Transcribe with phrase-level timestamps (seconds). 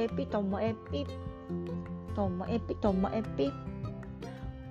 [0.00, 1.04] えぴともえぴ
[2.16, 3.52] ともえぴともえぴ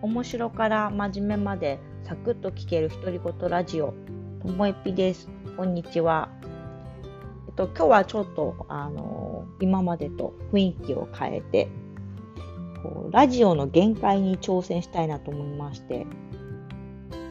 [0.02, 3.94] 面白から真面目までサクッと聞ける独り言ラジオ。
[4.42, 5.30] ともえぴです。
[5.56, 6.30] こんにちは。
[7.48, 11.68] えっと今日はちょっとあの今までと雰囲気を変えて
[12.82, 16.08] こうラジオの限界に挑戦したいなと思いまして。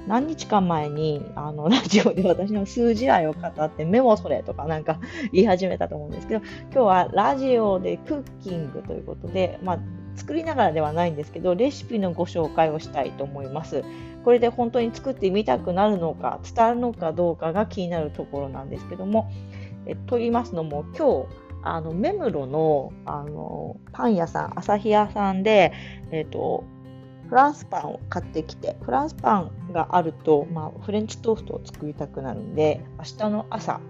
[0.09, 4.99] 何日か前にあの ラジオで私の数字愛を語ってメモそれとかなんか
[5.33, 6.41] 言い始めたと思うんですけど
[6.73, 9.79] 今日はラジオでクッキングということで、まあ、
[10.17, 13.85] 作りながらではないんですけどレシピのご紹介をしたいと思います。
[14.25, 19.31] これで本当に作ってみたくなるのか伝わるのかどうかが気になるところなんですけども
[19.87, 21.29] えと言いますのも今日
[21.63, 25.73] あの目黒のあのパン屋さん朝日屋さんで、
[26.13, 26.65] えっと
[27.29, 33.81] フランスパンを買ってきて、フランスパンがあると、まあ、フレンチトーストを作りたくなるんで、明日の朝、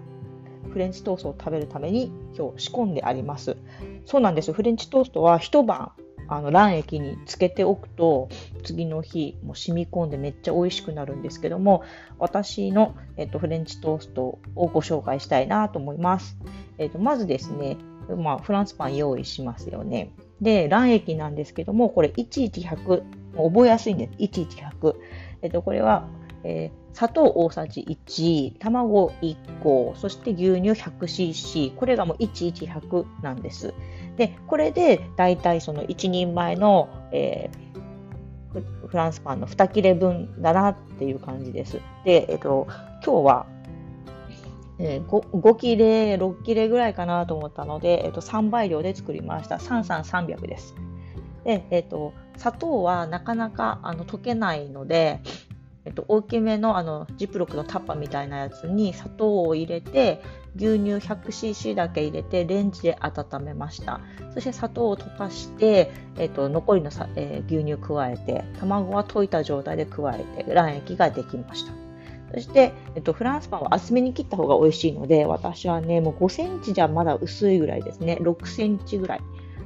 [0.71, 3.57] フレンチトーストを食べるために今日仕込んであります。
[4.05, 4.53] そうなんです。
[4.53, 5.91] フレンチトーストは一晩、
[6.29, 8.29] あの卵液につけておくと
[8.63, 11.83] 次の日も染み込んでめっちゃ美味しくなるんですけども
[12.19, 16.37] 私の、えっと、フレンチトーストをご紹介したいなと思います。
[16.77, 17.77] えっと、まずですね、
[18.15, 20.11] まあ、フランスパン用意しますよね。
[20.39, 23.03] で、卵液なんですけども、これ1100
[23.35, 24.13] 覚えやすいんです。
[24.19, 24.95] 11100。
[25.41, 26.07] えっと、これは、
[26.43, 31.75] えー、砂糖大さじ1、卵1個、そして牛乳 100cc。
[31.75, 33.73] これがもう11100なんです。
[34.17, 41.79] で、これで大体その1人前の、えー、フランスパンの2切れ分だなっていう感じです。
[42.03, 42.67] で、えっと、
[43.05, 43.45] 今日は、
[44.79, 49.57] えー、5, 5切れ、6切れぐらいかなと思ったので、えっと、3倍量で作りました。
[49.57, 50.75] 33300です。
[51.43, 55.19] で、えっと、砂糖はなかなかあの溶けないので、
[55.85, 60.21] えっと、大きめのあのジップロックのタッパーみたいなやつに砂糖を入れて
[60.55, 63.99] 牛乳 100cc だけ入れてレンジで温めました。
[64.33, 71.73] そして砂糖を溶かして、えっと、残りのさ、えー、牛乳加えて卵は溶いた状態で加えて卵液ができました。
[72.33, 78.17] そして、えっと、フランスパンは厚めに切った方が美味しいので私はねもう5センチじゃまだ薄いぐらいですね。
[78.21, 79.21] 6センチぐらい。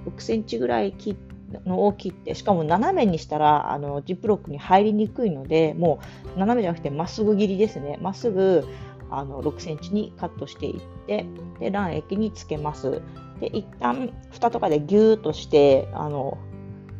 [0.06, 1.16] 6センチぐらい切っ
[1.66, 6.00] のを切ってしかも斜めにしたらあのジップロックに入りにくいのでも
[6.36, 7.98] う斜めじゃなくてまっすぐ切りですね。
[8.02, 8.68] まっすぐ
[9.10, 11.26] あの6センチにカットしていって
[11.60, 13.02] で卵液につけます。
[13.40, 16.38] で一旦蓋とかでギューッとしてあの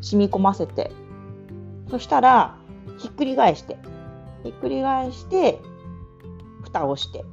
[0.00, 0.90] 染み込ませて。
[1.90, 2.56] そしたら
[2.98, 3.76] ひっくり返して。
[4.42, 5.60] ひっくり返して
[6.62, 7.24] 蓋をして。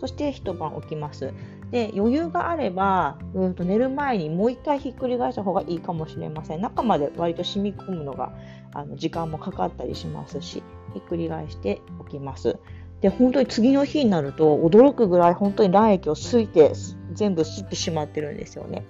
[0.00, 1.32] そして一晩置きます。
[1.70, 6.60] で余裕があれば、うんと寝る前にもう一回ひっくり返した方がいいかもしれません。
[6.60, 8.32] 中まで割と染み込むのが
[8.72, 10.62] あの時間もかかったりしますし、
[10.94, 12.58] ひっくり返しておきます。
[13.00, 16.72] で、本当に次の日になると驚くぐらい本当に卵液をすいて
[17.12, 18.84] 全部吸ってしまってるんですよね。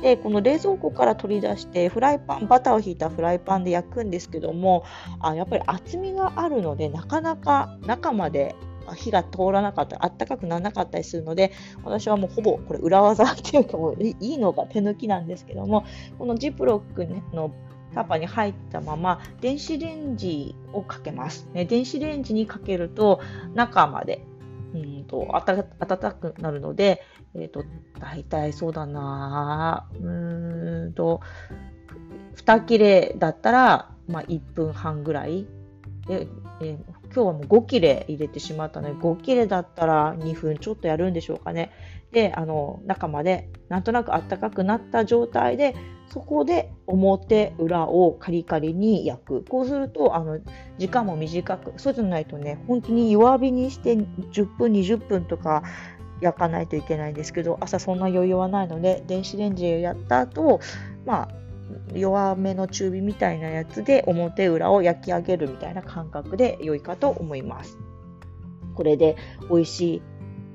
[0.00, 4.84] で、この冷蔵庫から取り出してフライパン、バターをひいたフライパンで焼くんですけども、
[5.20, 8.56] あやっぱり厚みがあるのでなかなか中まで
[8.94, 11.52] 火が通らなかったり、あったかくならなかったりするので、
[11.84, 15.84] 私はもうほぼこれ裏技っていうかもういいのが手抜きなんですけども、
[16.18, 17.52] このジップロックの
[17.94, 21.48] タッパに入ったまま電子レンジをかけます。
[21.52, 23.20] ね、電子レンジにかけると
[23.54, 24.24] 中まで
[24.74, 27.02] うんと暖かくなるので、
[27.34, 27.64] え、ー、と、
[27.98, 31.20] 大体そうだなうんと、
[32.36, 35.46] 2切れだったら、まあ、1分半ぐらい
[36.06, 36.26] で、
[36.60, 41.70] えー、今日はもう5切れ入れてしまったので、5切れだったら2分ちょっとやるんでしょうかね。
[42.10, 45.74] で、あの、中までなんとなくあったかくなった状態で、
[46.08, 49.44] そこで表裏をカリカリに焼く。
[49.44, 50.40] こうすると、あの、
[50.78, 55.62] 時間も短く、そうじゃないとね、本当に弱火にして10分、20分とか
[56.20, 60.60] 焼かないといけないんですけど、朝そんな余裕はないので、電子レンジでやった後、
[61.04, 61.28] まあ、
[61.94, 67.78] 弱めの中火みたいなやつで表裏を焼き上げるみたいな感覚で良いかと思います。
[68.74, 69.16] これで
[69.50, 70.02] 美味しい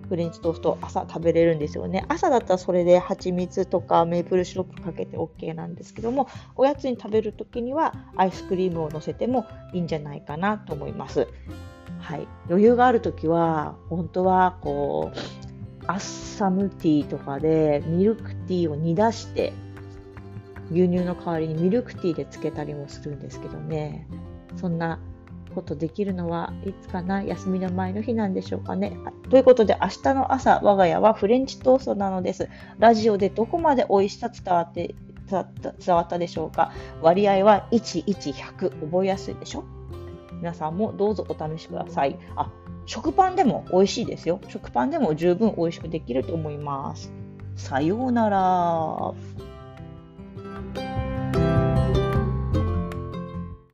[0.10, 2.06] フレンチトースト朝食べれるんですよね。
[2.08, 11.28] 朝だったらそれで蜂蜜とかメープルシロップかけて OK なんですけども、おやつに食べるときにはアイスクリームを乗せてもいいんじゃないかなと思います。
[12.00, 15.18] はい、余裕があるときは、本当はこう、
[15.88, 19.54] アッサムティーとかでミルクティーを煮出して
[20.72, 24.08] 牛乳の代わりにミルクティーでつけたりもするんですけどね
[24.56, 25.00] そんな
[25.56, 28.96] ことできるのはいつかな休みの前の日なんでしょうかね。
[29.30, 32.48] ということで明日の朝我が家はフレンチトーストなのです。
[32.78, 34.94] ラジオでどこまで美味しさ伝わって
[35.30, 36.72] 伝わったでしょうか
[37.02, 39.64] 割合は11100覚えやすいでしょ？
[40.34, 42.20] 皆さんもどうぞお試しください。
[42.36, 42.52] あ、
[42.86, 44.40] 食パンでも美味しいですよ。
[44.48, 47.12] 食パンでも十分美味しくできると思います。
[47.56, 49.47] さようなら。